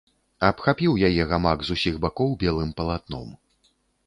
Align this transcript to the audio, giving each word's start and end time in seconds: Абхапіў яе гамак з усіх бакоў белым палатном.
Абхапіў 0.47 0.97
яе 1.09 1.27
гамак 1.33 1.59
з 1.67 1.75
усіх 1.75 2.01
бакоў 2.07 2.35
белым 2.45 2.73
палатном. 2.81 3.29